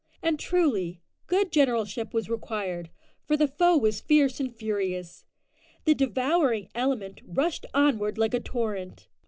And 0.23 0.39
truly, 0.39 1.03
good 1.27 1.51
generalship 1.51 2.11
was 2.11 2.27
required, 2.27 2.89
for 3.23 3.37
the 3.37 3.47
foe 3.47 3.77
was 3.77 4.01
fierce 4.01 4.39
and 4.39 4.51
furious. 4.51 5.25
The 5.85 5.93
"devouring 5.93 6.69
element" 6.73 7.21
rushed 7.23 7.67
onward 7.75 8.17
like 8.17 8.33
a 8.33 8.39
torrent. 8.39 9.09